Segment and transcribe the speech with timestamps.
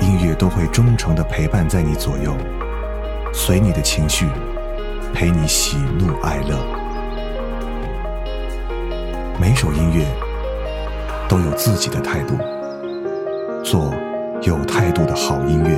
[0.00, 2.34] 音乐都会忠诚的陪伴在你左右，
[3.32, 4.26] 随你的情绪，
[5.12, 6.56] 陪你喜怒哀乐。
[9.38, 10.04] 每首音乐
[11.28, 12.36] 都有自己的态度，
[13.62, 13.94] 做
[14.42, 15.76] 有态度的好音乐，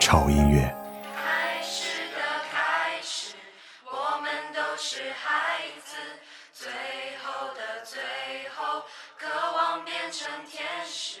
[0.00, 0.74] 超音乐。
[1.14, 2.20] 开始的
[2.50, 3.34] 开始，
[3.84, 5.96] 我们都是孩子，
[6.52, 6.70] 最
[7.22, 8.00] 后的最
[8.56, 8.82] 后，
[9.18, 11.20] 渴望变成天使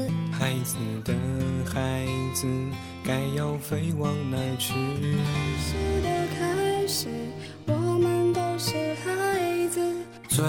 [0.41, 0.75] 孩子
[1.05, 1.13] 的
[1.71, 2.03] 孩
[2.33, 2.47] 子。
[3.05, 4.73] 该要飞往哪去？
[4.73, 5.07] 故
[5.61, 7.09] 事的开始，
[7.67, 9.79] 我们都是孩子。
[10.27, 10.43] 最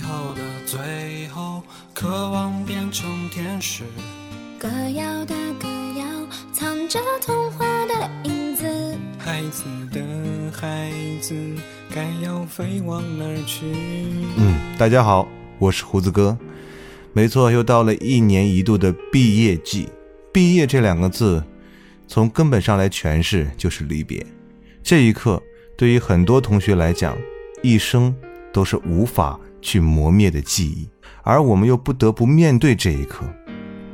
[0.00, 1.62] 后的最后，
[1.94, 3.84] 渴望变成天使。
[4.58, 6.04] 歌谣的歌谣，
[6.52, 8.66] 藏着童话的影子。
[9.16, 10.00] 孩子的
[10.50, 11.36] 孩子，
[11.94, 13.64] 该要飞往哪去？
[14.38, 15.28] 嗯，大家好，
[15.60, 16.36] 我是胡子哥。
[17.16, 19.88] 没错，又到了一年一度的毕业季。
[20.34, 21.42] 毕业这两个字。
[22.06, 24.24] 从根本上来诠释，就是离别。
[24.82, 25.42] 这一刻，
[25.78, 27.16] 对于很多同学来讲，
[27.62, 28.14] 一生
[28.52, 30.86] 都是无法去磨灭的记忆。
[31.22, 33.24] 而我们又不得不面对这一刻，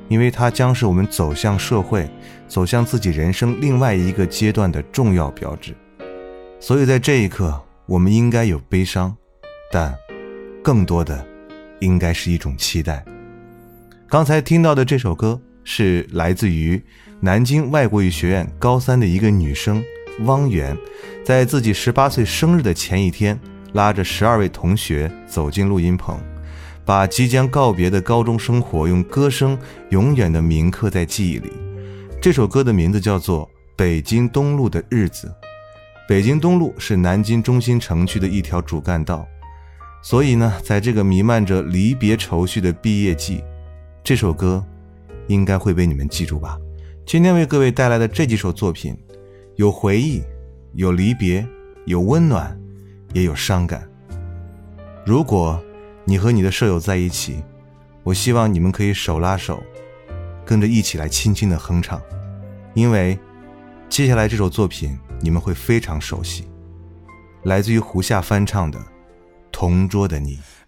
[0.09, 2.11] 因为它将是我们走向社会、
[2.49, 5.73] 走向自己人生另外一个阶段的重要标志。
[6.59, 9.17] 所以在这一刻，我们应该有悲伤，
[9.71, 9.95] 但
[10.61, 11.25] 更多的
[11.79, 13.03] 应该是一种期待。
[14.13, 16.79] 刚才听到的这首歌是来自于。
[17.19, 19.83] 南京外国语学院高三的一个女生
[20.25, 20.77] 汪媛，
[21.25, 23.41] 在自己十八岁生日的前一天，
[23.73, 26.21] 拉着十二位同学走进录音棚，
[26.85, 29.59] 把即将告别的高中生活用歌声
[29.89, 31.51] 永远的铭刻在记忆里。
[32.21, 35.29] 这首歌的名字叫做《北京东路的日子》。
[36.07, 39.27] 北京东路是南京中心城区的一条主干道，
[40.03, 43.43] 所以呢，在这个弥漫着离别愁绪的毕业季，
[44.05, 44.65] 这首歌
[45.29, 46.59] 应该会被你们记住吧。
[47.07, 48.97] 今天为各位带来的这几首作品，
[49.55, 50.21] 有回忆，
[50.75, 51.47] 有离别，
[51.87, 52.59] 有温暖，
[53.13, 53.89] 也有伤感。
[55.07, 55.63] 如果
[56.05, 57.43] 你和你的舍友在一起，
[58.03, 59.63] 我希望你们可以手拉手，
[60.45, 62.03] 跟着一起来轻轻的哼唱，
[62.75, 63.17] 因为
[63.89, 66.49] 接下来这首作品你们会非常熟悉，
[67.45, 68.81] 来自于胡夏翻唱的
[69.53, 70.37] 《同桌的你》。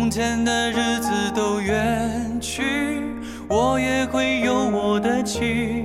[0.00, 3.02] 从前的日子都远去，
[3.46, 5.84] 我也会有我的妻，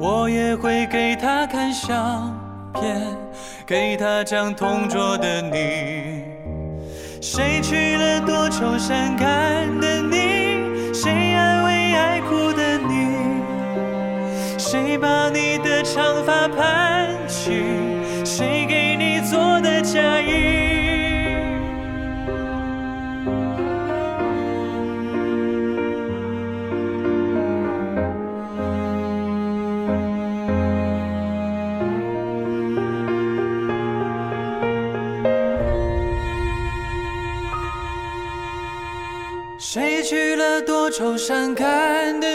[0.00, 2.36] 我也会给她看相
[2.74, 3.00] 片，
[3.64, 6.24] 给她讲同桌的你。
[7.20, 9.28] 谁娶了多愁善感
[9.80, 10.92] 的你？
[10.92, 14.58] 谁安慰爱哭的你？
[14.58, 17.62] 谁把你的长发盘起？
[18.24, 20.71] 谁给你做的嫁衣？
[40.92, 42.31] 愁善感的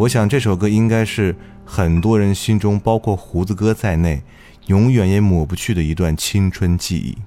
[0.00, 4.22] 我想这首歌应该是很多人心中，包括胡子哥在内，
[4.66, 7.18] 永远也抹不去的一段青春记忆。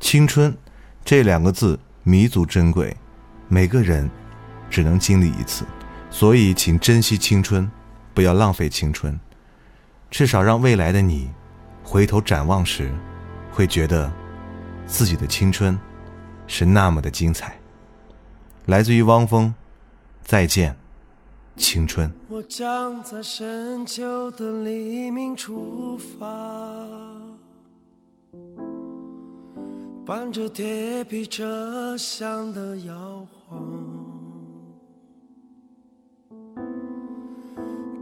[0.00, 0.52] 青春
[1.04, 2.96] 这两个字弥足珍贵，
[3.46, 4.10] 每个人
[4.68, 5.64] 只能经历一次，
[6.10, 7.70] 所以请珍惜青春，
[8.12, 9.16] 不要浪费青春，
[10.10, 11.30] 至少让未来的你
[11.84, 12.90] 回头展望时，
[13.52, 14.12] 会觉得
[14.88, 15.78] 自己的青春
[16.48, 17.56] 是那么的精彩。
[18.64, 19.54] 来自于汪峰，
[20.24, 20.76] 再见。
[21.56, 22.10] 青春。
[22.28, 26.26] 我将在深秋的黎明出发，
[30.04, 33.58] 伴着铁皮车厢的摇晃，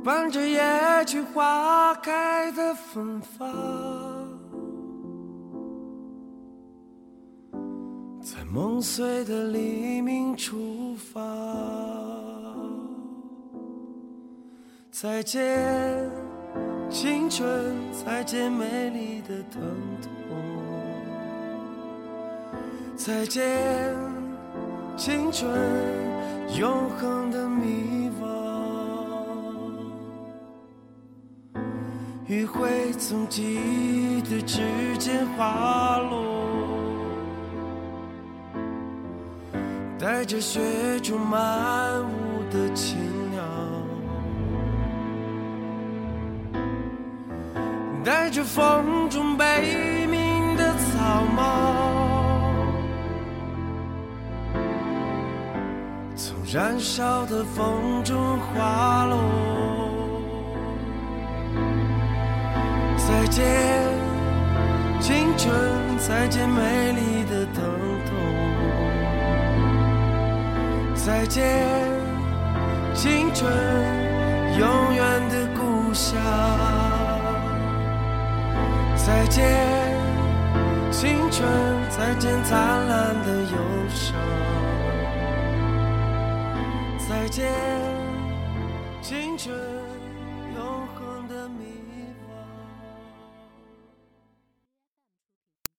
[0.03, 0.61] 伴着野
[1.07, 3.49] 菊花开的芬芳，
[8.21, 11.23] 在梦碎的黎明出发。
[14.97, 16.09] 再见，
[16.89, 19.61] 青春，再见美丽的疼
[20.01, 20.09] 痛，
[22.95, 23.43] 再见，
[24.97, 25.51] 青春，
[26.57, 28.25] 永恒的迷惘。
[32.29, 34.63] 余晖从记忆的指
[34.97, 36.47] 尖滑落，
[39.99, 40.61] 带着雪
[41.01, 42.97] 中漫舞的青
[48.05, 51.41] 带着风中悲鸣的草帽，
[56.15, 59.17] 从燃烧的风中滑落。
[62.99, 63.43] 再见，
[65.01, 65.51] 青春，
[65.97, 67.65] 再见美丽的疼
[68.05, 68.15] 痛。
[70.95, 71.67] 再见，
[72.93, 73.51] 青春，
[74.59, 76.74] 永远的故乡。
[79.07, 79.45] 再见，
[80.91, 81.47] 青春，
[81.91, 82.59] 再见灿
[82.89, 83.59] 烂的忧
[83.91, 84.17] 伤。
[87.07, 87.53] 再见，
[89.03, 89.74] 青春。